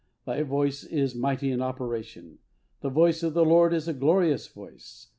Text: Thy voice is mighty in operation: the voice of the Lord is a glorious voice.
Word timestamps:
Thy 0.25 0.41
voice 0.41 0.83
is 0.83 1.13
mighty 1.13 1.51
in 1.51 1.61
operation: 1.61 2.39
the 2.79 2.89
voice 2.89 3.21
of 3.21 3.35
the 3.35 3.45
Lord 3.45 3.71
is 3.71 3.87
a 3.87 3.93
glorious 3.93 4.47
voice. 4.47 5.09